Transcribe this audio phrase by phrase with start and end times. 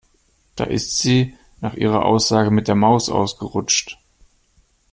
[0.55, 3.99] Da ist sie nach ihrer Aussage mit der Maus ausgerutscht.